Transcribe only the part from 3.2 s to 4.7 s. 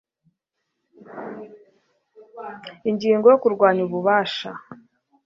ya Kurwanya ububasha